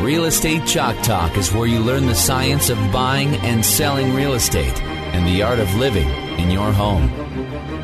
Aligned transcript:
Real 0.00 0.26
Estate 0.26 0.64
Chalk 0.64 0.96
Talk 1.02 1.36
is 1.36 1.52
where 1.52 1.66
you 1.66 1.80
learn 1.80 2.06
the 2.06 2.14
science 2.14 2.70
of 2.70 2.78
buying 2.92 3.34
and 3.38 3.66
selling 3.66 4.14
real 4.14 4.34
estate 4.34 4.80
and 4.80 5.26
the 5.26 5.42
art 5.42 5.58
of 5.58 5.74
living 5.74 6.08
in 6.38 6.50
your 6.50 6.72
home. 6.72 7.10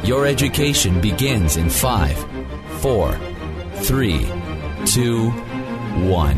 Your 0.05 0.24
education 0.24 1.00
begins 1.00 1.56
in 1.56 1.69
five, 1.69 2.16
four, 2.78 3.19
three, 3.74 4.27
two, 4.86 5.30
one. 6.08 6.36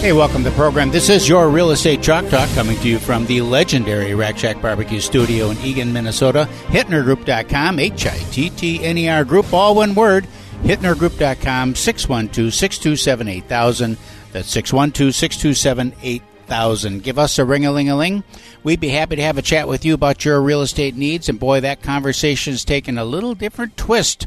Hey, 0.00 0.12
welcome 0.12 0.42
to 0.42 0.50
the 0.50 0.56
program. 0.56 0.90
This 0.90 1.08
is 1.08 1.28
your 1.28 1.48
Real 1.48 1.70
Estate 1.70 2.02
Chalk 2.02 2.28
Talk 2.28 2.50
coming 2.50 2.76
to 2.80 2.88
you 2.88 2.98
from 2.98 3.26
the 3.26 3.42
legendary 3.42 4.14
Rack 4.14 4.36
Shack 4.36 4.60
Barbecue 4.60 5.00
Studio 5.00 5.50
in 5.50 5.56
Eagan, 5.58 5.92
Minnesota. 5.92 6.48
HittnerGroup.com, 6.66 7.78
H 7.78 8.06
I 8.06 8.18
T 8.18 8.50
T 8.50 8.84
N 8.84 8.98
E 8.98 9.08
R 9.08 9.24
Group, 9.24 9.52
all 9.54 9.76
one 9.76 9.94
word. 9.94 10.26
HittnerGroup.com, 10.64 11.74
612 11.74 12.52
627 12.52 13.28
8000. 13.28 13.96
That's 14.34 14.50
612 14.50 15.14
627 15.14 15.94
8000. 16.02 17.04
Give 17.04 17.20
us 17.20 17.38
a 17.38 17.44
ring 17.44 17.64
a 17.64 17.70
ling 17.70 17.88
a 17.88 17.94
ling. 17.94 18.24
We'd 18.64 18.80
be 18.80 18.88
happy 18.88 19.14
to 19.14 19.22
have 19.22 19.38
a 19.38 19.42
chat 19.42 19.68
with 19.68 19.84
you 19.84 19.94
about 19.94 20.24
your 20.24 20.42
real 20.42 20.60
estate 20.60 20.96
needs. 20.96 21.28
And 21.28 21.38
boy, 21.38 21.60
that 21.60 21.82
conversation's 21.82 22.64
taken 22.64 22.98
a 22.98 23.04
little 23.04 23.36
different 23.36 23.76
twist 23.76 24.26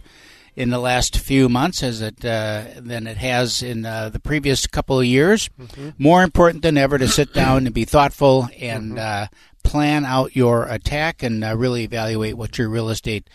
in 0.56 0.70
the 0.70 0.80
last 0.80 1.18
few 1.18 1.50
months 1.50 1.84
as 1.84 2.02
it 2.02 2.24
uh, 2.24 2.64
than 2.78 3.06
it 3.06 3.18
has 3.18 3.62
in 3.62 3.86
uh, 3.86 4.08
the 4.08 4.20
previous 4.22 4.66
couple 4.66 4.98
of 4.98 5.06
years. 5.06 5.50
Mm-hmm. 5.60 5.90
More 5.98 6.24
important 6.24 6.64
than 6.64 6.78
ever 6.78 6.98
to 6.98 7.10
sit 7.10 7.34
down 7.34 7.66
and 7.66 7.76
be 7.76 7.84
thoughtful 7.84 8.48
and 8.62 8.98
uh, 8.98 9.28
plan 9.64 10.06
out 10.06 10.38
your 10.38 10.64
attack 10.68 11.22
and 11.22 11.44
uh, 11.44 11.58
really 11.58 11.84
evaluate 11.84 12.38
what 12.38 12.58
your 12.58 12.70
real 12.70 12.88
estate 12.88 13.30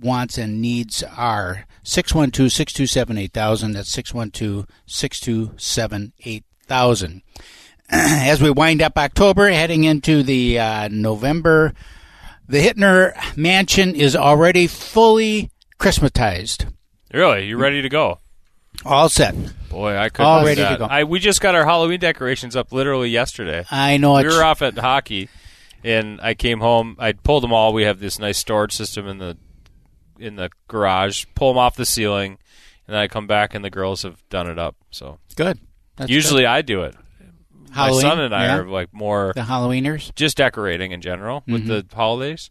wants 0.00 0.38
and 0.38 0.60
needs 0.60 1.02
are. 1.02 1.66
612 1.82 2.52
627 2.52 3.18
8000. 3.18 3.72
That's 3.72 3.90
612 3.90 4.66
627 4.86 6.12
8000. 6.24 7.22
As 7.88 8.42
we 8.42 8.50
wind 8.50 8.82
up 8.82 8.98
October, 8.98 9.48
heading 9.48 9.84
into 9.84 10.22
the 10.22 10.58
uh, 10.58 10.88
November, 10.88 11.72
the 12.48 12.58
Hittner 12.58 13.14
Mansion 13.36 13.94
is 13.94 14.16
already 14.16 14.66
fully 14.66 15.50
Christmatized. 15.78 16.66
Really, 17.12 17.46
you're 17.46 17.58
ready 17.58 17.82
to 17.82 17.88
go? 17.88 18.18
All 18.84 19.08
set. 19.08 19.34
Boy, 19.68 19.96
I 19.96 20.08
couldn't. 20.08 20.26
All 20.26 20.44
ready 20.44 20.62
to 20.62 20.76
go. 20.78 20.84
I 20.84 21.04
we 21.04 21.18
just 21.18 21.40
got 21.40 21.54
our 21.54 21.64
Halloween 21.64 22.00
decorations 22.00 22.56
up 22.56 22.72
literally 22.72 23.08
yesterday. 23.08 23.64
I 23.70 23.96
know 23.96 24.14
we 24.14 24.24
were 24.24 24.44
off 24.44 24.62
at 24.62 24.76
hockey, 24.76 25.28
and 25.82 26.20
I 26.20 26.34
came 26.34 26.60
home. 26.60 26.96
I 26.98 27.12
pulled 27.12 27.42
them 27.42 27.52
all. 27.52 27.72
We 27.72 27.84
have 27.84 28.00
this 28.00 28.18
nice 28.18 28.38
storage 28.38 28.72
system 28.72 29.06
in 29.06 29.18
the 29.18 29.36
in 30.18 30.36
the 30.36 30.50
garage. 30.68 31.24
Pull 31.34 31.52
them 31.52 31.58
off 31.58 31.76
the 31.76 31.86
ceiling, 31.86 32.38
and 32.86 32.94
then 32.94 32.96
I 32.96 33.08
come 33.08 33.26
back, 33.26 33.54
and 33.54 33.64
the 33.64 33.70
girls 33.70 34.02
have 34.02 34.22
done 34.28 34.48
it 34.48 34.58
up. 34.58 34.76
So 34.90 35.18
good. 35.36 35.58
That's 35.96 36.10
usually 36.10 36.44
I 36.46 36.62
do 36.62 36.82
it. 36.82 36.94
Halloween, 37.72 38.02
My 38.04 38.08
son 38.10 38.20
and 38.20 38.34
I 38.34 38.44
yeah. 38.46 38.56
are 38.58 38.66
like 38.68 38.92
more 38.94 39.32
the 39.34 39.42
Halloweeners. 39.42 40.14
just 40.14 40.36
decorating 40.38 40.92
in 40.92 41.00
general 41.02 41.42
with 41.46 41.66
Mhm. 41.66 41.88
the 41.88 41.96
holidays. 41.96 42.48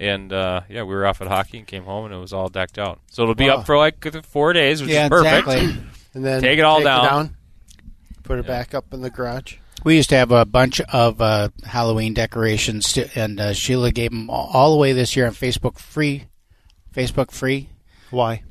And 0.00 0.32
uh, 0.32 0.62
yeah, 0.68 0.82
we 0.82 0.94
were 0.94 1.06
off 1.06 1.20
at 1.20 1.28
hockey 1.28 1.58
and 1.58 1.66
came 1.66 1.84
home, 1.84 2.06
and 2.06 2.14
it 2.14 2.18
was 2.18 2.32
all 2.32 2.48
decked 2.48 2.78
out. 2.78 2.98
So 3.10 3.22
it'll 3.22 3.36
be 3.36 3.48
Wow. 3.48 3.58
up 3.58 3.66
for 3.66 3.76
like 3.78 4.04
four 4.24 4.52
days, 4.52 4.82
which 4.82 4.90
Yeah, 4.90 5.04
is 5.04 5.10
perfect. 5.10 5.46
exactly. 5.48 5.76
and 6.14 6.24
then 6.24 6.40
Take 6.42 6.58
it 6.58 6.62
all 6.62 6.82
down. 6.82 7.36
put 8.24 8.38
it 8.40 8.44
Yeah. 8.46 8.48
back 8.52 8.74
up 8.74 8.92
in 8.92 9.02
the 9.02 9.10
garage. 9.10 9.56
We 9.84 9.96
used 9.96 10.08
to 10.10 10.16
have 10.16 10.32
a 10.32 10.44
bunch 10.44 10.80
of 10.80 11.20
uh, 11.20 11.50
Halloween 11.64 12.14
decorations, 12.14 12.92
to, 12.94 13.08
and 13.18 13.38
uh, 13.38 13.52
Sheila 13.52 13.92
gave 13.92 14.10
them 14.10 14.30
all, 14.30 14.50
all 14.52 14.72
the 14.72 14.78
way 14.78 14.92
this 14.92 15.14
year 15.14 15.26
on 15.26 15.34
Facebook 15.34 15.78
free. 15.78 16.24
Facebook 16.94 17.30
free 17.30 17.68
Why? 18.10 18.42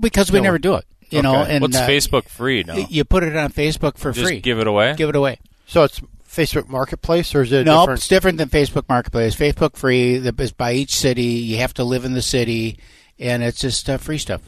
because 0.00 0.30
we 0.30 0.38
No. 0.38 0.44
never 0.44 0.58
do 0.58 0.74
it. 0.74 0.84
You 1.10 1.20
know, 1.22 1.34
and 1.42 1.60
What's 1.60 1.76
uh, 1.76 1.86
Facebook 1.86 2.28
free 2.28 2.62
now? 2.62 2.74
You 2.88 3.04
put 3.04 3.22
it 3.22 3.36
on 3.36 3.52
Facebook 3.52 3.98
for 3.98 4.12
Just 4.12 4.26
free. 4.26 4.40
give 4.40 4.58
it 4.58 4.66
away. 4.66 4.94
Give 4.96 5.10
it 5.10 5.16
away. 5.16 5.38
So 5.66 5.82
it's 5.84 6.00
Facebook 6.26 6.68
Marketplace, 6.68 7.34
or 7.34 7.42
is 7.42 7.52
it 7.52 7.66
No, 7.66 7.80
different? 7.80 7.98
it's 7.98 8.08
different 8.08 8.38
than 8.38 8.48
Facebook 8.48 8.88
Marketplace. 8.88 9.36
Facebook 9.36 9.76
free 9.76 10.14
is 10.14 10.52
by 10.52 10.72
each 10.72 10.94
city. 10.96 11.22
You 11.24 11.58
have 11.58 11.74
to 11.74 11.84
live 11.84 12.06
in 12.06 12.14
the 12.14 12.22
city, 12.22 12.78
and 13.18 13.42
it's 13.42 13.60
just 13.60 13.90
uh, 13.90 13.98
free 13.98 14.16
stuff. 14.16 14.40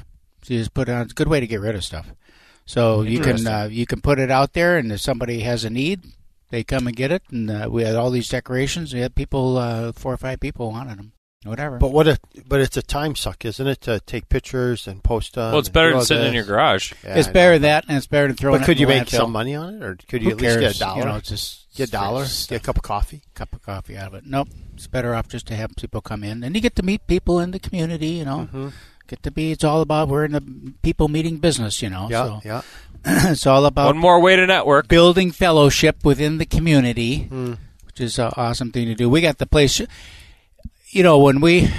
So 0.43 0.55
you 0.55 0.61
just 0.61 0.73
put 0.73 0.89
it 0.89 0.93
on. 0.93 1.03
It's 1.03 1.13
a 1.13 1.15
good 1.15 1.29
way 1.29 1.41
to 1.41 1.47
get 1.47 1.61
rid 1.61 1.75
of 1.75 1.85
stuff. 1.85 2.13
So 2.65 3.03
you 3.03 3.21
can 3.21 3.47
uh, 3.47 3.69
you 3.71 3.85
can 3.85 4.01
put 4.01 4.19
it 4.19 4.31
out 4.31 4.55
there, 4.55 4.79
and 4.79 4.91
if 4.91 5.01
somebody 5.03 5.41
has 5.41 5.65
a 5.67 5.71
need, 5.71 6.01
they 6.49 6.65
come 6.65 6.87
and 6.87 6.97
get 6.97 7.13
it. 7.13 7.23
And 7.31 7.51
uh, 7.51 7.69
we 7.71 7.83
had 7.83 7.95
all 7.95 8.11
these 8.11 8.29
decorations. 8.31 8.95
We 8.95 9.01
had 9.01 9.15
people, 9.15 9.59
uh, 9.59 9.93
four 9.93 10.15
or 10.15 10.17
five 10.17 10.41
people 10.41 10.71
wanted 10.71 10.99
them. 10.99 11.13
Whatever. 11.45 11.79
But 11.79 11.93
what? 11.93 12.09
A, 12.09 12.19
but 12.49 12.61
it's 12.61 12.77
a 12.77 12.83
time 12.83 13.15
suck, 13.15 13.45
isn't 13.45 13.67
it? 13.67 13.81
To 13.83 14.01
take 14.01 14.29
pictures 14.29 14.87
and 14.89 15.03
post 15.05 15.35
them. 15.35 15.51
well, 15.53 15.59
it's 15.61 15.69
better 15.69 15.89
than 15.91 15.99
all 15.99 16.05
sitting 16.05 16.27
in 16.29 16.35
your 16.35 16.45
garage. 16.45 16.93
Yeah, 17.05 17.17
it's 17.17 17.29
I 17.29 17.33
better 17.33 17.49
know. 17.51 17.55
than 17.55 17.63
that, 17.63 17.85
and 17.89 17.97
it's 17.99 18.07
better 18.07 18.27
than 18.29 18.37
throwing. 18.37 18.59
But 18.59 18.63
it 18.63 18.67
could 18.67 18.77
in 18.79 18.81
you 18.81 18.87
make 18.89 19.09
some 19.11 19.31
money 19.33 19.55
on 19.55 19.75
it, 19.75 19.83
or 19.83 19.97
could 20.09 20.23
you 20.23 20.31
Who 20.31 20.37
at 20.37 20.41
least 20.43 20.61
get 20.61 20.77
a 20.77 20.79
dollar? 20.79 20.99
You 21.01 21.05
know, 21.07 21.21
just 21.21 21.75
get 21.77 21.89
a 21.89 21.93
dollar, 21.93 22.23
it's 22.23 22.47
get 22.47 22.63
a 22.63 22.65
cup 22.65 22.77
of 22.77 22.83
coffee. 22.83 23.23
cup 23.35 23.53
of 23.55 23.63
coffee 23.63 23.97
out 23.97 24.09
of 24.09 24.15
it. 24.15 24.25
Nope, 24.27 24.49
it's 24.75 24.87
better 24.87 25.15
off 25.15 25.29
just 25.29 25.47
to 25.49 25.55
have 25.57 25.77
people 25.77 26.01
come 26.01 26.25
in, 26.25 26.43
and 26.43 26.55
you 26.55 26.61
get 26.63 26.75
to 26.77 26.83
meet 26.83 27.07
people 27.07 27.39
in 27.41 27.51
the 27.51 27.59
community. 27.59 28.09
You 28.09 28.25
know, 28.25 28.39
Mm-hmm. 28.53 28.69
get 29.07 29.23
to 29.25 29.31
be. 29.31 29.53
It's 29.53 29.65
all 29.65 29.83
about 29.83 30.09
we're 30.09 30.25
in 30.25 30.33
the 30.33 30.73
people 30.83 31.09
meeting 31.09 31.37
business. 31.39 31.83
You 31.83 31.91
know, 31.91 32.09
Yeah, 32.11 32.25
so 32.25 32.41
yeah. 32.45 32.63
it's 33.31 33.47
all 33.47 33.67
about 33.67 33.87
One 33.87 33.99
more 33.99 34.19
way 34.21 34.35
to 34.37 34.47
network. 34.47 34.89
building 34.89 35.31
fellowship 35.31 36.05
within 36.05 36.39
the 36.39 36.47
community, 36.47 37.29
Mm. 37.31 37.59
which 37.85 38.01
is 38.01 38.19
an 38.19 38.33
awesome 38.37 38.73
thing 38.73 38.87
to 38.87 38.95
do. 38.95 39.11
We 39.11 39.21
got 39.21 39.37
the 39.39 39.47
place. 39.47 39.81
You 40.95 41.03
know, 41.03 41.19
when 41.19 41.41
we. 41.41 41.71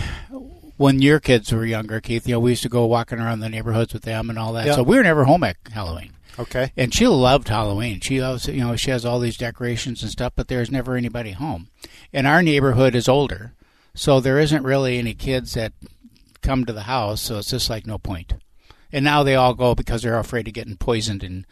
When 0.78 1.02
your 1.02 1.22
kids 1.22 1.53
were 1.53 1.66
younger, 1.66 2.02
Keith, 2.02 2.28
you 2.28 2.34
know, 2.34 2.42
we 2.42 2.50
used 2.50 2.64
to 2.64 2.70
go 2.70 2.86
walking 2.86 3.18
around 3.18 3.40
the 3.40 3.48
neighborhoods 3.48 3.94
with 3.94 4.03
them 4.03 4.30
and 4.30 4.38
all 4.38 4.52
that. 4.52 4.76
So 4.76 4.84
we 4.84 4.98
were 4.98 5.03
never 5.03 5.24
home 5.24 5.42
at 5.46 5.56
Halloween. 5.72 6.12
Okay. 6.38 6.74
And 6.76 6.94
she 6.94 7.08
loved 7.08 7.48
Halloween. 7.48 8.02
She 8.02 8.20
loves, 8.20 8.50
you 8.50 8.59
know, 8.59 8.75
she 8.75 8.92
has 8.92 9.06
all 9.06 9.20
these 9.20 9.38
decorations 9.38 10.02
and 10.02 10.12
stuff, 10.12 10.34
but 10.36 10.50
there's 10.50 10.70
never 10.70 10.98
anybody 10.98 11.31
home. 11.31 11.70
And 12.12 12.28
our 12.28 12.44
neighborhood 12.44 12.94
is 12.94 13.08
older, 13.08 13.54
so 13.94 14.20
there 14.20 14.38
isn't 14.38 14.64
really 14.64 15.00
any 15.00 15.14
kids 15.14 15.54
that 15.54 15.72
come 16.42 16.66
to 16.66 16.74
the 16.74 16.81
house. 16.81 17.22
So 17.22 17.38
it's 17.38 17.52
just 17.52 17.70
like 17.70 17.88
no 17.88 17.98
point. 17.98 18.34
And 18.92 19.06
now 19.06 19.24
they 19.24 19.36
all 19.36 19.54
go 19.54 19.75
because 19.75 20.02
they're 20.02 20.20
afraid 20.20 20.50
of 20.50 20.54
getting 20.54 20.75
poisoned 20.75 21.24
and 21.24 21.46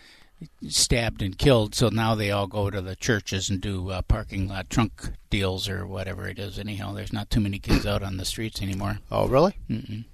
stabbed 0.68 1.22
and 1.22 1.38
killed. 1.38 1.76
So 1.76 1.90
now 1.90 2.16
they 2.16 2.32
all 2.32 2.48
go 2.48 2.70
to 2.70 2.82
the 2.82 2.96
churches 2.96 3.50
and 3.50 3.60
do 3.62 3.90
uh, 3.90 4.02
parking 4.04 4.48
lot 4.48 4.70
trunk 4.70 5.12
deals 5.30 5.68
or 5.70 5.86
whatever 5.88 6.28
it 6.28 6.40
is. 6.40 6.58
Anyhow, 6.60 6.94
there's 6.94 7.14
not 7.14 7.30
too 7.30 7.40
many 7.40 7.60
kids 7.60 7.86
out 7.86 8.04
on 8.04 8.18
the 8.18 8.26
streets 8.26 8.62
anymore. 8.62 9.00
Oh, 9.12 9.28
really? 9.28 9.56
Mm-mm. 9.70 10.06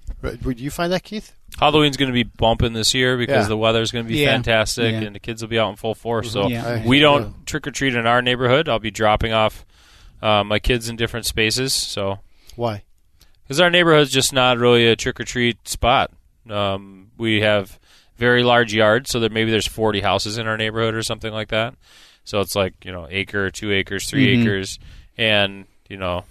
Would 0.44 0.60
you 0.60 0.70
find 0.70 0.92
that, 0.92 1.02
Keith? 1.04 1.32
Halloween's 1.58 1.96
going 1.96 2.10
to 2.10 2.14
be 2.14 2.22
bumping 2.24 2.74
this 2.74 2.92
year 2.94 3.16
because 3.16 3.44
Yeah. 3.44 3.48
the 3.48 3.56
weather's 3.56 3.90
going 3.90 4.04
to 4.04 4.08
be 4.12 4.18
Yeah. 4.18 4.32
fantastic 4.32 4.92
Yeah. 4.92 5.00
and 5.00 5.14
the 5.16 5.20
kids 5.20 5.42
will 5.42 5.48
be 5.48 5.58
out 5.58 5.70
in 5.70 5.76
full 5.76 5.94
force. 5.94 6.30
So 6.30 6.48
Yeah. 6.48 6.86
We 6.86 7.00
don't 7.00 7.46
trick 7.46 7.66
or 7.66 7.70
treat 7.70 7.94
in 7.94 8.06
our 8.06 8.20
neighborhood. 8.22 8.68
I'll 8.68 8.78
be 8.78 8.90
dropping 8.90 9.32
off 9.32 9.64
uh, 10.22 10.44
my 10.44 10.58
kids 10.58 10.88
in 10.90 10.96
different 10.96 11.24
spaces. 11.26 11.72
So 11.72 12.18
Why? 12.54 12.82
because 13.42 13.58
our 13.60 13.70
neighborhood's 13.70 14.10
just 14.12 14.32
not 14.34 14.58
really 14.58 14.86
a 14.86 14.94
trick 14.94 15.18
or 15.18 15.24
treat 15.24 15.66
spot. 15.66 16.10
Um, 16.48 17.10
we 17.16 17.40
have 17.40 17.78
very 18.20 18.44
large 18.44 18.72
yard, 18.72 19.08
so 19.08 19.18
that 19.20 19.32
maybe 19.32 19.50
there's 19.50 19.66
40 19.66 20.00
houses 20.00 20.38
in 20.38 20.46
our 20.46 20.56
neighborhood 20.56 20.94
or 20.94 21.02
something 21.02 21.32
like 21.32 21.48
that. 21.48 21.74
So 22.24 22.40
it's 22.40 22.54
like 22.54 22.74
you 22.84 22.92
know 22.92 23.08
acre, 23.10 23.50
two 23.50 23.72
acres, 23.72 24.08
3 24.08 24.36
Mhm. 24.36 24.42
acres, 24.42 24.78
and 25.18 25.64
you 25.88 25.96
know 25.96 26.24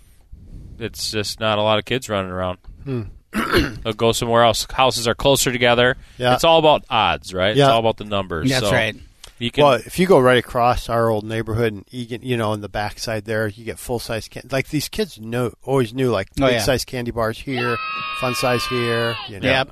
it's 0.80 1.12
just 1.12 1.40
not 1.40 1.58
a 1.58 1.62
lot 1.62 1.80
of 1.80 1.86
kids 1.86 2.08
running 2.08 2.32
around. 2.32 2.60
Hmm. 2.86 3.02
They'll 3.84 3.94
go 3.94 4.12
somewhere 4.12 4.44
else. 4.44 4.66
Houses 4.72 5.08
are 5.08 5.16
closer 5.16 5.52
together. 5.52 5.98
Yeah. 6.18 6.36
It's 6.36 6.44
all 6.44 6.58
about 6.60 6.86
odds, 6.90 7.34
right? 7.34 7.56
Yeah. 7.56 7.66
It's 7.66 7.72
all 7.72 7.80
about 7.80 7.98
the 7.98 8.06
numbers. 8.06 8.50
That's 8.50 8.66
So 8.66 8.72
right. 8.72 8.96
You 9.40 9.52
can. 9.52 9.64
well, 9.64 9.74
if 9.74 10.00
you 10.00 10.06
go 10.08 10.20
right 10.20 10.38
across 10.38 10.90
our 10.90 11.10
old 11.10 11.24
neighborhood 11.26 11.72
in 11.74 11.86
Eagan, 11.92 12.22
you 12.24 12.36
know, 12.38 12.52
in 12.54 12.62
the 12.62 12.68
backside 12.70 13.26
there, 13.26 13.48
you 13.48 13.64
get 13.66 13.78
full 13.80 14.00
size 14.00 14.28
can 14.28 14.44
Like 14.52 14.68
these 14.70 14.90
kids 14.90 15.20
know, 15.20 15.54
always 15.64 15.94
knew, 15.94 16.10
like 16.12 16.28
Oh, 16.42 16.46
big 16.48 16.56
yeah. 16.56 16.60
size 16.62 16.84
candy 16.86 17.12
bars 17.12 17.38
here, 17.40 17.78
fun 18.20 18.36
size 18.36 18.66
here. 18.66 19.16
You 19.30 19.40
know. 19.40 19.48
Yep. 19.48 19.72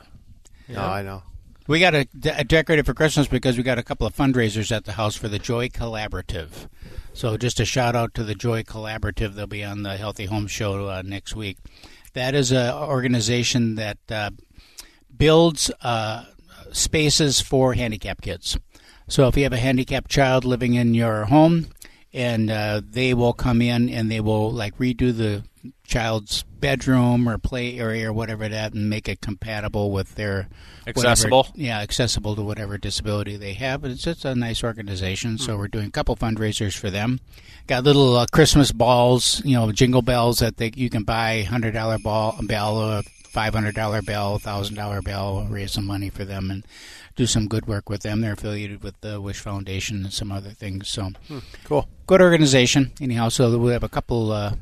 No, 0.70 0.82
I 0.82 1.02
know. 1.02 1.24
We 1.68 1.82
got 1.82 1.94
a, 1.94 2.06
de- 2.06 2.46
decorated 2.46 2.86
for 2.86 2.94
Christmas 2.94 3.28
because 3.28 3.58
we 3.58 3.64
got 3.64 3.78
a 3.78 3.84
couple 3.84 4.08
of 4.08 4.16
fundraisers 4.16 4.74
at 4.74 4.86
the 4.86 4.94
house 4.94 5.18
for 5.18 5.28
the 5.28 5.38
Joy 5.38 5.68
Collaborative. 5.68 6.70
So 7.12 7.36
just 7.36 7.60
a 7.60 7.66
shout 7.66 7.94
out 7.94 8.14
to 8.14 8.24
the 8.24 8.36
Joy 8.36 8.64
Collaborative. 8.64 9.34
They'll 9.34 9.48
be 9.48 9.66
on 9.66 9.84
the 9.84 9.98
Healthy 9.98 10.26
Home 10.26 10.48
Show 10.48 10.88
uh, 10.88 11.02
next 11.04 11.36
week. 11.36 11.58
That 12.14 12.36
is 12.36 12.54
an 12.54 12.74
organization 12.74 13.76
that 13.76 13.98
uh, 14.10 14.32
builds 15.16 15.70
uh, 15.82 16.24
spaces 16.72 17.42
for 17.42 17.74
handicapped 17.74 18.22
kids. 18.22 18.58
So 19.10 19.28
if 19.28 19.36
you 19.36 19.44
have 19.44 19.54
a 19.54 19.58
handicapped 19.58 20.10
child 20.10 20.46
living 20.46 20.76
in 20.76 20.94
your 20.94 21.26
home, 21.26 21.68
and 22.18 22.50
uh, 22.50 22.82
they 22.84 23.14
will 23.14 23.34
come 23.34 23.62
in 23.62 23.90
and 23.90 24.10
they 24.12 24.20
will 24.20 24.52
like 24.52 24.78
redo 24.78 25.16
the 25.16 25.44
child's 25.86 26.44
bedroom 26.60 27.30
or 27.30 27.38
play 27.38 27.78
area 27.78 28.10
or 28.10 28.14
whatever 28.14 28.48
that, 28.50 28.74
and 28.74 28.90
make 28.90 29.08
it 29.08 29.22
compatible 29.22 29.92
with 29.92 30.16
their 30.16 30.48
whatever- 30.86 31.00
Accessible? 31.12 31.48
yeah, 31.56 31.80
accessible 31.80 32.36
to 32.36 32.42
whatever 32.42 32.78
disability 32.78 33.38
they 33.38 33.54
have. 33.54 33.82
but 33.82 33.92
It's 33.92 34.04
just 34.04 34.26
a 34.26 34.34
nice 34.34 34.64
organization, 34.64 35.38
so 35.38 35.56
we're 35.58 35.68
doing 35.68 35.88
a 35.88 35.92
couple 35.92 36.16
fundraisers 36.16 36.76
for 36.76 36.90
them. 36.90 37.20
Got 37.68 37.84
little 37.84 38.16
uh, 38.18 38.26
Christmas 38.32 38.72
balls, 38.72 39.42
you 39.46 39.56
know, 39.56 39.72
jingle 39.72 40.02
bells 40.02 40.40
that 40.40 40.58
they, 40.58 40.72
you 40.76 40.90
can 40.90 41.04
buy, 41.04 41.44
hundred 41.44 41.74
dollar 41.74 42.00
ball 42.00 42.36
a 42.40 42.44
bell, 42.44 43.04
a 43.38 43.42
five 43.42 43.54
hundred 43.54 43.76
dollar 43.76 44.02
bell, 44.02 44.40
thousand 44.40 44.76
dollar 44.76 45.02
bill, 45.02 45.46
raise 45.50 45.72
some 45.72 45.86
money 45.86 46.10
for 46.10 46.26
them 46.26 46.50
and 46.52 46.66
do 47.16 47.26
some 47.26 47.48
good 47.48 47.68
work 47.68 47.90
with 47.90 48.02
them. 48.02 48.22
They're 48.22 48.34
affiliated 48.34 48.84
with 48.84 49.00
the 49.02 49.20
Wish 49.22 49.40
Foundation 49.40 50.04
and 50.04 50.14
some 50.14 50.32
other 50.32 50.50
things. 50.52 50.88
So 50.90 51.12
Cool. 51.64 51.88
good 52.08 52.22
organization. 52.22 52.92
Anyhow, 53.02 53.30
so 53.30 53.58
we 53.58 53.72
have 53.72 53.84
a 53.84 53.90
couple 53.90 54.32
uh, 54.32 54.54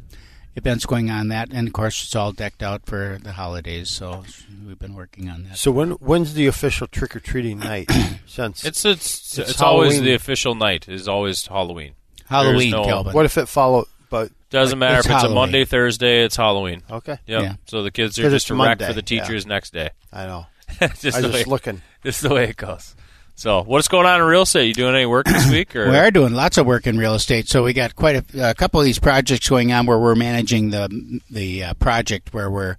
events 0.56 0.86
going 0.86 1.10
on 1.10 1.28
that, 1.30 1.50
and 1.52 1.68
of 1.68 1.74
course 1.74 2.04
it's 2.04 2.16
all 2.16 2.32
decked 2.32 2.64
out 2.64 2.86
for 2.86 3.18
the 3.24 3.34
holidays. 3.34 3.90
So 3.90 4.24
we've 4.66 4.80
been 4.80 4.94
working 4.96 5.30
on 5.30 5.44
that. 5.44 5.58
So 5.58 5.72
when 5.72 5.92
when's 5.92 6.34
the 6.34 6.48
official 6.48 6.88
trick 6.88 7.16
or 7.16 7.20
treating 7.20 7.60
night? 7.60 7.90
Since 8.28 8.64
it's 8.66 8.84
it's 8.86 9.38
it's, 9.40 9.52
It's 9.52 9.62
always 9.62 10.02
the 10.02 10.14
official 10.14 10.56
night 10.56 10.88
is 10.90 11.08
always 11.08 11.48
Halloween. 11.48 11.94
Halloween, 12.28 12.72
There's 12.72 12.74
no- 12.74 12.86
Kelvin. 12.86 13.14
what 13.14 13.26
if 13.26 13.38
it 13.38 13.48
follow? 13.48 13.86
But 14.10 14.32
Doesn't 14.56 14.80
matter 14.80 14.98
it's 15.00 15.06
if 15.06 15.12
it's 15.12 15.22
Halloween. 15.22 15.38
a 15.38 15.42
Monday, 15.42 15.66
Thursday. 15.66 16.24
It's 16.24 16.36
Halloween. 16.38 16.82
okay, 16.90 17.18
Yep. 17.28 17.42
Yeah. 17.42 17.56
So 17.68 17.84
the 17.84 17.92
kids 17.92 18.18
are 18.20 18.30
just 18.30 18.50
a 18.50 18.54
wreck 18.54 18.80
Monday, 18.80 18.88
for 18.88 18.94
the 18.94 19.02
teachers 19.02 19.46
next 19.46 19.74
day. 19.74 19.90
I 20.14 20.26
know. 20.28 20.46
just 21.00 21.18
I 21.18 21.22
the 21.22 21.28
was 21.28 21.34
way, 21.34 21.40
just 21.40 21.48
looking. 21.48 21.82
this 22.04 22.16
is 22.16 22.22
the 22.30 22.34
way 22.34 22.46
it 22.46 22.56
goes. 22.58 22.96
So 23.36 23.64
what's 23.64 23.90
going 23.90 24.06
on 24.06 24.22
in 24.22 24.26
real 24.28 24.44
estate? 24.44 24.68
You 24.68 24.74
doing 24.74 24.96
any 24.96 25.06
work 25.06 25.26
this 25.26 25.50
week? 25.52 25.76
Or 25.76 25.90
We 25.90 25.98
are 25.98 26.10
doing 26.10 26.34
lots 26.34 26.58
of 26.58 26.66
work 26.66 26.88
in 26.88 26.98
real 26.98 27.16
estate. 27.16 27.50
So 27.50 27.64
we 27.64 27.74
got 27.74 27.94
quite 27.96 28.34
a, 28.34 28.52
a 28.52 28.54
couple 28.54 28.80
of 28.80 28.86
these 28.86 28.98
projects 28.98 29.50
going 29.50 29.74
on 29.74 29.86
where 29.88 30.00
we're 30.00 30.16
managing 30.16 30.70
the 30.70 31.20
the 31.30 31.66
uh, 31.66 31.74
project 31.74 32.34
where 32.34 32.50
we're 32.50 32.78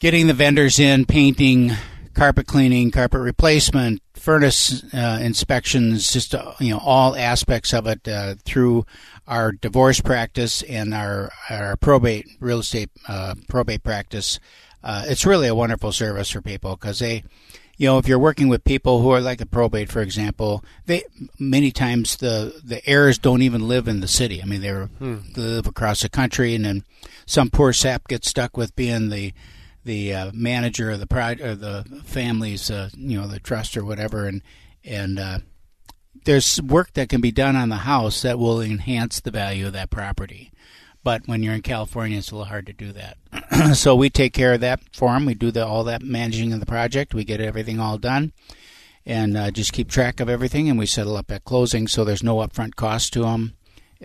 getting 0.00 0.26
the 0.26 0.34
vendors 0.34 0.78
in, 0.78 1.06
painting, 1.06 1.72
carpet 2.16 2.46
cleaning, 2.46 2.90
carpet 2.90 3.20
replacement, 3.20 4.00
furnace 4.14 4.82
uh, 4.94 5.18
inspections, 5.22 6.12
just 6.12 6.34
uh, 6.34 6.52
you 6.58 6.72
know 6.72 6.80
all 6.82 7.14
aspects 7.14 7.72
of 7.72 7.86
it 7.86 8.08
uh, 8.08 8.34
through 8.44 8.86
our 9.28 9.52
divorce 9.52 10.00
practice 10.00 10.62
and 10.62 10.94
our 10.94 11.30
our 11.50 11.76
probate 11.76 12.26
real 12.40 12.60
estate 12.60 12.90
uh, 13.06 13.34
probate 13.48 13.84
practice. 13.84 14.40
Uh, 14.82 15.04
it's 15.06 15.26
really 15.26 15.46
a 15.46 15.54
wonderful 15.54 15.92
service 15.92 16.30
for 16.30 16.40
people 16.40 16.74
because 16.74 16.98
they 16.98 17.22
you 17.76 17.86
know, 17.86 17.98
if 17.98 18.08
you're 18.08 18.18
working 18.18 18.48
with 18.48 18.64
people 18.64 19.02
who 19.02 19.10
are 19.10 19.20
like 19.20 19.42
a 19.42 19.46
probate, 19.46 19.90
for 19.90 20.00
example, 20.00 20.64
they 20.86 21.04
many 21.38 21.70
times 21.70 22.16
the 22.16 22.58
the 22.64 22.80
heirs 22.88 23.18
don't 23.18 23.42
even 23.42 23.68
live 23.68 23.86
in 23.86 24.00
the 24.00 24.08
city. 24.08 24.40
I 24.42 24.46
mean, 24.46 24.62
they're, 24.62 24.88
they 25.34 25.42
live 25.42 25.66
across 25.66 26.00
the 26.00 26.08
country, 26.08 26.54
and 26.54 26.64
then 26.64 26.84
some 27.26 27.50
poor 27.50 27.74
sap 27.74 28.08
gets 28.08 28.30
stuck 28.30 28.56
with 28.56 28.74
being 28.74 29.10
the 29.10 29.34
the 29.86 30.12
uh, 30.12 30.30
manager 30.34 30.90
of 30.90 31.00
the 31.00 31.06
pride 31.06 31.40
or 31.40 31.54
the 31.54 31.84
family's, 32.04 32.70
uh, 32.70 32.90
you 32.96 33.18
know, 33.18 33.26
the 33.26 33.40
trust 33.40 33.76
or 33.76 33.84
whatever, 33.84 34.26
and 34.26 34.42
and 34.84 35.18
uh, 35.18 35.38
there's 36.24 36.60
work 36.60 36.92
that 36.94 37.08
can 37.08 37.20
be 37.20 37.32
done 37.32 37.56
on 37.56 37.70
the 37.70 37.76
house 37.76 38.22
that 38.22 38.38
will 38.38 38.60
enhance 38.60 39.20
the 39.20 39.30
value 39.30 39.66
of 39.66 39.72
that 39.72 39.90
property. 39.90 40.52
But 41.02 41.22
when 41.26 41.42
you're 41.42 41.54
in 41.54 41.62
California, 41.62 42.18
it's 42.18 42.32
a 42.32 42.34
little 42.34 42.48
hard 42.48 42.66
to 42.66 42.72
do 42.72 42.92
that. 42.92 43.16
so 43.76 43.94
we 43.94 44.10
take 44.10 44.32
care 44.32 44.54
of 44.54 44.60
that 44.60 44.80
for 44.92 45.12
them. 45.12 45.24
We 45.24 45.34
do 45.34 45.52
the, 45.52 45.64
all 45.64 45.84
that 45.84 46.02
managing 46.02 46.52
of 46.52 46.58
the 46.58 46.66
project. 46.66 47.14
We 47.14 47.24
get 47.24 47.40
everything 47.40 47.78
all 47.78 47.96
done, 47.96 48.32
and 49.06 49.36
uh, 49.36 49.52
just 49.52 49.72
keep 49.72 49.88
track 49.88 50.18
of 50.18 50.28
everything. 50.28 50.68
And 50.68 50.78
we 50.78 50.86
settle 50.86 51.16
up 51.16 51.30
at 51.30 51.44
closing, 51.44 51.86
so 51.86 52.04
there's 52.04 52.24
no 52.24 52.38
upfront 52.38 52.74
cost 52.74 53.12
to 53.12 53.20
them. 53.20 53.54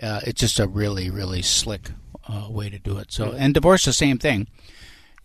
Uh, 0.00 0.20
it's 0.24 0.40
just 0.40 0.60
a 0.60 0.68
really, 0.68 1.10
really 1.10 1.42
slick 1.42 1.90
uh, 2.28 2.46
way 2.48 2.70
to 2.70 2.78
do 2.78 2.98
it. 2.98 3.12
So, 3.12 3.32
and 3.32 3.52
divorce, 3.52 3.84
the 3.84 3.92
same 3.92 4.18
thing. 4.18 4.46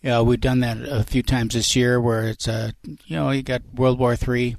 Yeah, 0.01 0.21
we've 0.21 0.39
done 0.39 0.59
that 0.61 0.77
a 0.81 1.03
few 1.03 1.23
times 1.23 1.53
this 1.53 1.75
year, 1.75 1.99
where 1.99 2.27
it's 2.27 2.47
a, 2.47 2.73
you 2.83 3.15
know, 3.15 3.31
you 3.31 3.41
got 3.43 3.61
World 3.73 3.99
War 3.99 4.15
Three 4.15 4.55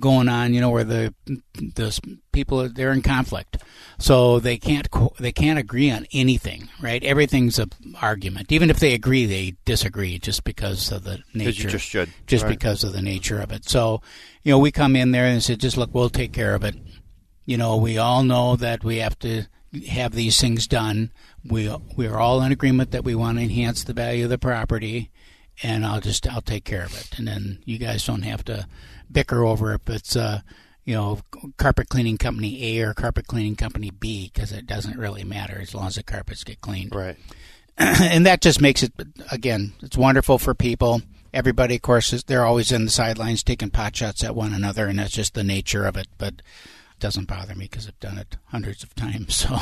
going 0.00 0.28
on, 0.28 0.54
you 0.54 0.60
know, 0.60 0.70
where 0.70 0.84
the 0.84 1.14
the 1.54 1.98
people 2.32 2.68
they're 2.68 2.92
in 2.92 3.02
conflict, 3.02 3.58
so 3.98 4.38
they 4.38 4.56
can't 4.58 4.88
they 5.18 5.32
can't 5.32 5.58
agree 5.58 5.90
on 5.90 6.06
anything, 6.12 6.68
right? 6.80 7.02
Everything's 7.04 7.58
a 7.58 7.68
argument. 8.00 8.52
Even 8.52 8.70
if 8.70 8.78
they 8.80 8.94
agree, 8.94 9.26
they 9.26 9.54
disagree 9.64 10.18
just 10.18 10.44
because 10.44 10.92
of 10.92 11.04
the 11.04 11.20
nature. 11.34 11.62
you 11.64 11.68
just 11.70 11.86
should. 11.86 12.10
just 12.26 12.44
Right. 12.44 12.50
because 12.50 12.84
of 12.84 12.92
the 12.92 13.02
nature 13.02 13.40
of 13.40 13.50
it. 13.52 13.68
So, 13.68 14.02
you 14.42 14.52
know, 14.52 14.58
we 14.58 14.70
come 14.72 14.94
in 14.96 15.10
there 15.12 15.26
and 15.26 15.42
say, 15.42 15.56
just 15.56 15.76
look, 15.76 15.94
we'll 15.94 16.10
take 16.10 16.32
care 16.32 16.54
of 16.54 16.64
it. 16.64 16.74
You 17.44 17.56
know, 17.56 17.76
we 17.76 17.98
all 17.98 18.22
know 18.22 18.56
that 18.56 18.84
we 18.84 18.98
have 18.98 19.18
to 19.20 19.44
have 19.88 20.12
these 20.12 20.40
things 20.40 20.66
done. 20.66 21.10
We 21.44 21.74
we 21.96 22.06
are 22.06 22.18
all 22.18 22.42
in 22.42 22.52
agreement 22.52 22.90
that 22.90 23.04
we 23.04 23.14
want 23.14 23.38
to 23.38 23.44
enhance 23.44 23.84
the 23.84 23.92
value 23.92 24.24
of 24.24 24.30
the 24.30 24.38
property, 24.38 25.10
and 25.62 25.84
I'll 25.84 26.00
just 26.00 26.26
I'll 26.28 26.42
take 26.42 26.64
care 26.64 26.84
of 26.84 26.96
it. 26.98 27.18
And 27.18 27.26
then 27.26 27.58
you 27.64 27.78
guys 27.78 28.06
don't 28.06 28.22
have 28.22 28.44
to 28.44 28.66
bicker 29.10 29.44
over 29.44 29.74
if 29.74 29.88
it's 29.88 30.16
uh 30.16 30.40
you 30.84 30.94
know 30.94 31.20
carpet 31.58 31.88
cleaning 31.88 32.18
company 32.18 32.78
A 32.78 32.82
or 32.84 32.94
carpet 32.94 33.26
cleaning 33.26 33.56
company 33.56 33.90
B 33.90 34.30
because 34.32 34.52
it 34.52 34.66
doesn't 34.66 34.98
really 34.98 35.24
matter 35.24 35.60
as 35.60 35.74
long 35.74 35.86
as 35.86 35.94
the 35.96 36.02
carpets 36.02 36.44
get 36.44 36.60
cleaned 36.60 36.94
Right. 36.94 37.16
and 37.78 38.26
that 38.26 38.40
just 38.40 38.60
makes 38.60 38.82
it 38.82 38.92
again 39.30 39.74
it's 39.82 39.96
wonderful 39.96 40.38
for 40.38 40.54
people 40.54 41.02
everybody 41.32 41.76
of 41.76 41.82
course 41.82 42.12
is 42.12 42.24
they're 42.24 42.44
always 42.44 42.72
in 42.72 42.84
the 42.84 42.90
sidelines 42.90 43.42
taking 43.42 43.70
pot 43.70 43.94
shots 43.94 44.24
at 44.24 44.34
one 44.34 44.52
another 44.52 44.86
and 44.86 44.98
that's 44.98 45.12
just 45.12 45.34
the 45.34 45.44
nature 45.44 45.84
of 45.86 45.96
it 45.96 46.08
but 46.18 46.42
doesn't 47.02 47.26
bother 47.26 47.54
me 47.56 47.64
because 47.64 47.88
i've 47.88 47.98
done 47.98 48.16
it 48.16 48.36
hundreds 48.46 48.84
of 48.84 48.94
times 48.94 49.34
so 49.42 49.58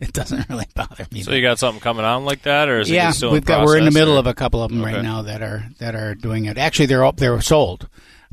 it 0.00 0.12
doesn't 0.12 0.48
really 0.48 0.66
bother 0.74 1.06
me. 1.12 1.22
So 1.22 1.32
you 1.32 1.42
got 1.42 1.58
something 1.58 1.80
coming 1.80 2.04
on 2.04 2.24
like 2.24 2.42
that, 2.42 2.68
or 2.68 2.80
is 2.80 2.90
yeah 2.90 3.10
it 3.10 3.12
still 3.12 3.32
we've 3.32 3.44
got 3.44 3.64
we're 3.64 3.78
in 3.78 3.84
the 3.84 3.90
middle 3.90 4.16
or- 4.16 4.18
of 4.18 4.26
a 4.26 4.34
couple 4.34 4.62
of 4.62 4.70
them 4.70 4.82
right 4.82 5.02
now 5.02 5.22
that 5.22 5.42
are 5.42 5.68
that 5.78 5.94
are 5.94 6.14
doing 6.14 6.46
it. 6.46 6.58
Actually 6.58 6.86
they're 6.86 7.04
all 7.04 7.12
they're 7.12 7.40
sold 7.40 7.88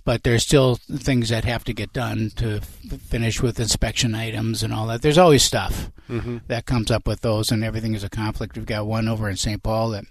but 0.07 0.23
there's 0.23 0.43
still 0.43 0.75
things 0.75 1.27
that 1.27 1.43
have 1.43 1.65
to 1.65 1.73
get 1.73 1.91
done 1.91 2.31
to 2.37 2.55
f- 2.55 3.01
finish 3.01 3.41
with 3.41 3.59
inspection 3.59 4.15
items 4.15 4.63
and 4.63 4.73
all 4.73 4.87
that. 4.87 5.01
There's 5.01 5.17
always 5.17 5.43
stuff 5.43 5.91
mm-hmm. 6.09 6.37
that 6.47 6.65
comes 6.65 6.89
up 6.89 7.05
with 7.05 7.19
those 7.19 7.51
and 7.51 7.61
everything 7.61 7.93
is 7.93 8.05
a 8.05 8.09
conflict. 8.09 8.55
We've 8.55 8.65
got 8.65 8.87
one 8.87 9.09
over 9.09 9.29
in 9.29 9.35
st 9.35 9.61
paul 9.61 9.89
that 9.89 10.05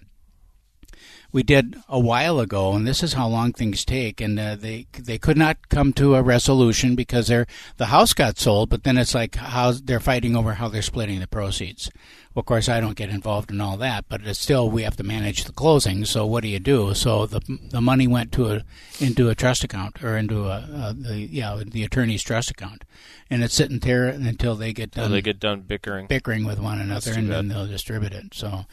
we 1.33 1.43
did 1.43 1.77
a 1.89 1.99
while 1.99 2.41
ago, 2.41 2.73
and 2.73 2.87
this 2.87 3.03
is 3.03 3.13
how 3.15 3.29
long 3.29 3.53
things 3.53 3.85
take. 3.85 4.21
And 4.21 4.39
uh, 4.39 4.57
they 4.57 4.87
they 4.99 5.19
could 5.19 5.37
not 5.37 5.69
come 5.69 5.93
to 5.95 6.15
a 6.15 6.23
resolution 6.23 6.95
because 6.95 7.29
they're, 7.29 7.47
the 7.77 7.87
house 7.87 8.13
got 8.13 8.39
sold, 8.39 8.71
but 8.71 8.85
then 8.85 8.97
it's 8.97 9.15
like 9.15 9.37
how 9.37 9.73
they're 9.73 10.01
fighting 10.01 10.37
over 10.37 10.55
how 10.55 10.69
they're 10.69 10.83
splitting 10.83 11.21
the 11.21 11.27
proceeds. 11.27 11.91
Well, 12.35 12.41
of 12.43 12.47
course, 12.47 12.69
I 12.69 12.81
don't 12.81 12.97
get 12.97 13.09
involved 13.09 13.51
in 13.51 13.63
all 13.63 13.79
that, 13.79 14.05
but 14.11 14.21
it's 14.23 14.39
still 14.39 14.69
we 14.69 14.83
have 14.83 14.97
to 14.97 15.03
manage 15.03 15.45
the 15.45 15.53
closing. 15.53 16.05
So 16.05 16.27
what 16.27 16.43
do 16.43 16.49
you 16.49 16.59
do? 16.61 16.93
So 16.95 17.25
the 17.27 17.41
the 17.71 17.81
money 17.81 18.07
went 18.07 18.31
to 18.33 18.51
a 18.53 18.63
into 19.01 19.29
a 19.31 19.35
trust 19.35 19.65
account 19.65 20.03
or 20.05 20.17
into 20.19 20.45
a, 20.45 20.59
a 20.91 20.95
the 20.95 21.19
yeah 21.19 21.63
the 21.67 21.83
attorney's 21.85 22.23
trust 22.23 22.51
account, 22.51 22.85
and 23.31 23.43
it's 23.43 23.55
sitting 23.55 23.79
there 23.79 24.07
until 24.07 24.55
they 24.55 24.73
get 24.75 24.91
done 24.91 25.05
Until 25.05 25.17
they 25.17 25.23
get 25.23 25.41
done 25.41 25.63
bickering. 25.63 26.07
bickering 26.09 26.45
with 26.45 26.59
one 26.61 26.79
another, 26.79 27.13
and 27.13 27.31
then 27.31 27.49
they'll 27.49 27.67
distribute 27.67 28.13
it. 28.13 28.35
So 28.35 28.67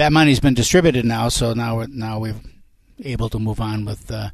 that 0.00 0.12
money's 0.12 0.40
been 0.40 0.54
distributed 0.54 1.04
now. 1.04 1.28
So 1.28 1.52
now 1.52 1.76
we're, 1.76 1.86
now 1.88 2.18
we're 2.18 2.40
able 3.00 3.28
to 3.28 3.38
move 3.38 3.60
on 3.60 3.84
with 3.84 4.10
uh, 4.10 4.30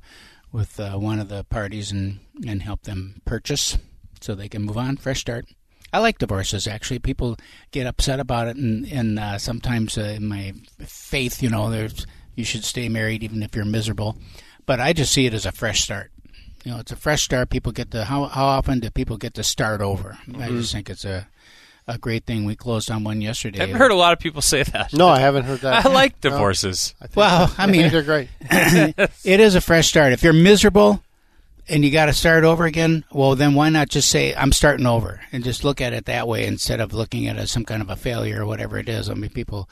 with 0.52 0.78
uh, 0.78 0.92
one 0.92 1.18
of 1.18 1.28
the 1.28 1.42
parties 1.42 1.90
and 1.90 2.20
and 2.46 2.62
help 2.62 2.82
them 2.82 3.20
purchase, 3.25 3.76
so 4.20 4.35
they 4.37 4.49
can 4.49 4.62
move 4.62 4.78
on, 4.78 4.96
fresh 4.96 5.20
start. 5.20 5.46
I 5.92 5.99
like 5.99 6.18
divorces. 6.18 6.68
Actually, 6.68 7.00
people 7.00 7.37
get 7.73 7.88
upset 7.88 8.20
about 8.20 8.46
it, 8.46 8.56
and 8.56 8.87
and 8.87 9.18
uh, 9.18 9.38
sometimes 9.38 9.99
uh, 9.99 10.02
in 10.02 10.28
my 10.28 10.54
faith, 10.78 11.42
you 11.42 11.50
know, 11.50 11.68
there's 11.68 12.06
you 12.37 12.44
should 12.44 12.62
stay 12.62 12.88
married 12.88 13.25
even 13.25 13.42
if 13.42 13.56
you're 13.56 13.64
miserable. 13.64 14.16
But 14.66 14.78
I 14.78 14.92
just 14.92 15.12
see 15.12 15.26
it 15.26 15.35
as 15.35 15.46
a 15.46 15.52
fresh 15.52 15.80
start. 15.80 16.12
You 16.64 16.73
know, 16.73 16.78
it's 16.78 16.92
a 16.92 16.96
fresh 16.96 17.25
start. 17.25 17.50
People 17.50 17.73
get 17.73 17.90
to 17.90 18.04
how 18.04 18.26
how 18.26 18.46
often 18.46 18.78
do 18.78 18.88
people 18.90 19.16
get 19.16 19.35
to 19.35 19.42
start 19.42 19.80
over? 19.80 20.16
I 20.38 20.49
just 20.49 20.73
think 20.73 20.88
it's 20.90 21.04
a 21.04 21.26
a 21.88 21.98
great 21.98 22.24
thing. 22.24 22.44
We 22.44 22.56
closed 22.56 22.90
on 22.90 23.04
one 23.04 23.20
yesterday. 23.20 23.60
I've 23.62 23.70
heard 23.76 23.90
a 23.92 23.96
lot 23.96 24.12
of 24.12 24.18
people 24.18 24.42
say 24.42 24.62
that. 24.64 24.92
No, 24.92 25.08
I 25.08 25.20
haven't 25.20 25.44
heard 25.44 25.60
that. 25.60 25.86
I 25.86 25.88
like 25.88 26.14
No. 26.24 26.30
divorces. 26.30 26.94
I 27.00 27.06
Well, 27.14 27.52
I 27.56 27.64
I 27.64 27.66
mean- 27.66 27.82
think 27.88 27.92
they're 27.92 28.02
great. 28.02 28.28
it 29.24 29.40
is 29.40 29.54
a 29.54 29.60
fresh 29.60 29.88
start. 29.88 30.12
If 30.12 30.22
you're 30.22 30.32
miserable, 30.32 31.02
and 31.68 31.84
you 31.84 31.90
got 31.90 32.06
to 32.06 32.12
start 32.12 32.44
over 32.44 32.64
again, 32.64 33.02
well, 33.10 33.34
then 33.34 33.54
why 33.54 33.68
not 33.70 33.88
just 33.88 34.08
say 34.08 34.32
I'm 34.36 34.52
starting 34.52 34.86
over 34.86 35.20
and 35.32 35.42
just 35.42 35.64
look 35.64 35.80
at 35.80 35.92
it 35.92 36.04
that 36.04 36.28
way 36.28 36.46
instead 36.46 36.80
of 36.80 36.92
looking 36.92 37.26
at 37.26 37.36
it 37.36 37.40
as 37.40 37.50
some 37.50 37.64
kind 37.64 37.82
of 37.82 37.90
a 37.90 37.96
failure 37.96 38.42
or 38.42 38.46
whatever 38.46 38.78
it 38.78 38.88
is. 38.88 39.10
I 39.10 39.14
mean, 39.14 39.30
people, 39.30 39.68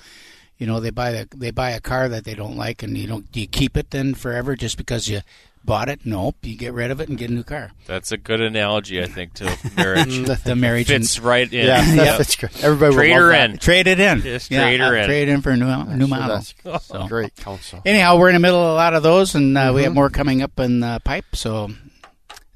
you 0.58 0.66
know, 0.66 0.80
they 0.80 0.90
buy 0.90 1.12
the, 1.12 1.28
they 1.36 1.52
buy 1.52 1.70
a 1.70 1.80
car 1.80 2.08
that 2.08 2.24
they 2.24 2.34
don't 2.34 2.56
like, 2.56 2.82
and 2.82 2.98
you 2.98 3.06
don't 3.06 3.30
do 3.30 3.40
you 3.40 3.46
keep 3.46 3.76
it 3.76 3.90
then 3.90 4.14
forever 4.14 4.56
just 4.56 4.76
because 4.76 5.06
you 5.06 5.20
bought 5.64 5.88
it? 5.88 6.00
Nope, 6.04 6.36
you 6.42 6.56
get 6.56 6.72
rid 6.74 6.90
of 6.90 7.00
it 7.00 7.08
and 7.08 7.16
get 7.16 7.30
a 7.30 7.32
new 7.32 7.42
car. 7.42 7.70
That's 7.86 8.12
a 8.12 8.16
good 8.16 8.40
analogy, 8.40 9.02
I 9.02 9.06
think, 9.06 9.34
to 9.34 9.44
marriage. 9.76 10.18
The 10.44 10.54
marriage 10.54 10.88
Fits 10.88 11.18
right 11.20 11.50
in. 11.52 11.66
Yeah, 11.66 11.84
Yeah. 11.94 12.16
that's 12.18 12.36
great. 12.36 12.62
Everybody 12.62 12.94
Trade 12.94 13.10
will 13.12 13.22
her 13.22 13.32
in. 13.32 13.58
trade 13.58 13.86
it 13.86 13.98
in. 14.00 14.20
Just 14.20 14.50
Yeah, 14.50 14.62
trade 14.62 14.80
her 14.80 14.96
uh, 14.96 15.00
in. 15.00 15.06
Trade 15.06 15.28
it 15.28 15.32
in 15.32 15.40
for 15.42 15.50
a 15.50 15.56
new 15.56 15.66
new 15.96 16.04
So 16.04 16.10
model. 16.10 16.40
that's 16.64 16.86
So. 16.86 17.08
great 17.08 17.34
counsel. 17.36 17.80
Anyhow, 17.84 18.18
we're 18.18 18.28
in 18.28 18.34
the 18.34 18.40
middle 18.40 18.60
of 18.62 18.70
a 18.70 18.74
lot 18.74 18.94
of 18.94 19.02
those, 19.02 19.34
and 19.34 19.56
uh, 19.56 19.72
we 19.74 19.84
have 19.84 19.94
more 19.94 20.10
coming 20.10 20.42
up 20.42 20.58
in 20.60 20.80
the 20.80 21.00
pipe. 21.04 21.24
So, 21.34 21.70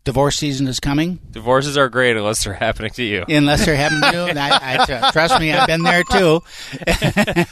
divorce 0.05 0.37
season 0.37 0.67
is 0.69 0.81
coming. 0.81 1.19
Divorces 1.31 1.77
are 1.77 1.89
great 1.89 2.17
unless 2.17 2.45
they're 2.45 2.53
happening 2.55 2.91
to 2.93 3.03
you. 3.03 3.25
unless 3.29 3.65
they're 3.65 3.77
having 3.77 4.01
to. 4.01 4.25
And 4.27 4.39
I, 4.39 4.81
I 4.85 5.11
trust 5.13 5.39
me, 5.41 5.53
I've 5.53 5.67
been 5.67 5.83
there 5.83 6.03
too. 6.05 6.43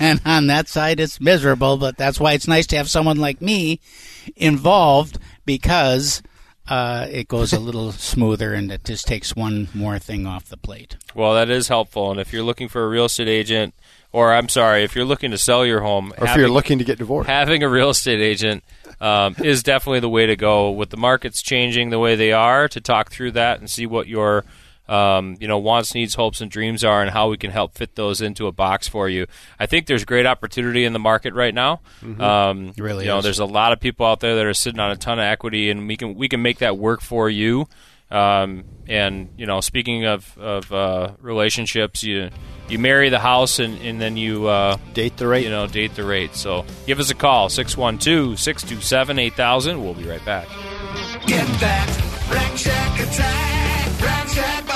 and 0.01 0.21
on 0.25 0.47
that 0.49 0.69
side, 0.69 1.01
it's 1.01 1.21
miserable. 1.21 1.77
But 1.77 1.97
that's 1.97 2.19
why 2.21 2.33
it's 2.33 2.49
nice 2.49 2.67
to 2.69 2.77
have 2.77 2.91
someone 2.91 3.17
like 3.19 3.41
me 3.43 3.81
involved 4.37 5.19
because 5.47 6.23
uh, 6.69 7.07
it 7.11 7.29
goes 7.29 7.53
a 7.53 7.61
little 7.61 7.93
smoother 8.13 8.53
and 8.53 8.71
it 8.71 8.85
just 8.85 9.07
takes 9.07 9.35
one 9.35 9.69
more 9.73 9.99
thing 9.99 10.27
off 10.27 10.47
the 10.49 10.57
plate. 10.57 10.97
Well, 11.15 11.35
that 11.35 11.49
is 11.49 11.69
helpful. 11.69 12.11
And 12.11 12.21
if 12.21 12.33
you're 12.33 12.43
looking 12.43 12.69
for 12.69 12.85
a 12.85 12.89
real 12.89 13.07
estate 13.07 13.29
agent, 13.29 13.75
or 14.13 14.33
I'm 14.33 14.49
sorry, 14.49 14.83
if 14.83 14.95
you're 14.95 15.05
looking 15.05 15.31
to 15.31 15.39
sell 15.39 15.65
your 15.65 15.81
home, 15.81 16.13
Or 16.19 16.27
if 16.27 16.37
you're 16.37 16.49
looking 16.49 16.79
to 16.79 16.85
get 16.85 16.99
divorced. 16.99 17.29
having 17.29 17.63
a 17.63 17.69
real 17.69 17.91
estate 17.91 18.21
agent 18.21 18.65
um, 19.01 19.37
is 19.43 19.63
definitely 19.63 20.01
the 20.01 20.09
way 20.09 20.27
to 20.27 20.37
go. 20.37 20.71
With 20.71 20.91
the 20.91 20.97
markets 20.97 21.43
changing 21.43 21.91
the 21.91 21.99
way 21.99 22.17
they 22.17 22.33
are, 22.33 22.67
to 22.69 22.81
talk 22.81 23.11
through 23.11 23.33
that 23.33 23.59
and 23.61 23.71
see 23.71 23.87
what 23.87 24.09
your 24.09 24.45
um, 24.89 25.37
you 25.41 25.49
know 25.49 25.59
wants, 25.59 25.95
needs, 25.95 26.15
hopes, 26.15 26.41
and 26.41 26.51
dreams 26.51 26.85
are, 26.85 27.03
and 27.03 27.11
how 27.11 27.29
we 27.31 27.37
can 27.37 27.51
help 27.51 27.75
fit 27.75 27.95
those 27.97 28.21
into 28.21 28.47
a 28.47 28.53
box 28.53 28.87
for 28.89 29.09
you. 29.09 29.27
I 29.59 29.67
think 29.67 29.87
there's 29.87 30.05
great 30.05 30.27
opportunity 30.27 30.85
in 30.85 30.93
the 30.93 30.99
market 30.99 31.35
right 31.35 31.55
now. 31.55 31.81
Um, 32.21 32.69
It 32.77 32.83
really 32.83 33.05
you 33.05 33.11
know, 33.11 33.21
there's 33.21 33.39
a 33.41 33.45
lot 33.47 33.73
of 33.73 33.81
people 33.81 34.07
out 34.07 34.21
there 34.21 34.37
that 34.37 34.47
are 34.47 34.55
sitting 34.55 34.81
on 34.81 34.91
a 34.91 34.97
ton 34.97 35.19
of 35.19 35.25
equity, 35.25 35.71
and 35.71 35.89
we 35.89 35.97
can 35.97 36.15
we 36.15 36.29
can 36.29 36.43
make 36.43 36.59
that 36.59 36.77
work 36.79 37.01
for 37.01 37.29
you. 37.31 37.67
Um, 38.09 38.63
and 38.87 39.31
you 39.37 39.47
know, 39.47 39.61
speaking 39.61 40.05
of 40.07 40.39
of 40.39 40.73
uh, 40.73 41.13
relationships, 41.21 42.05
you 42.05 42.31
you 42.69 42.79
marry 42.79 43.09
the 43.09 43.19
house, 43.19 43.59
and, 43.59 43.81
and 43.81 44.01
then 44.01 44.17
you 44.17 44.47
uh, 44.47 44.77
Date 44.95 45.17
the 45.17 45.27
rate. 45.27 45.43
you 45.45 45.51
know, 45.51 45.67
date 45.67 45.95
the 45.97 46.05
rate. 46.05 46.37
So 46.37 46.65
give 46.87 47.01
us 47.01 47.11
a 47.11 47.15
call, 47.17 47.49
612 47.49 48.39
627 48.39 49.19
8000. 49.19 49.83
We'll 49.83 49.95
be 49.95 50.05
right 50.05 50.25
back. 50.25 50.47
Get 51.27 51.47
that 51.59 52.29
Rack 52.31 52.57
Shack 52.57 53.01
attack, 53.01 54.01
Rack 54.01 54.29
Shack 54.29 54.67
barbecue. 54.67 54.76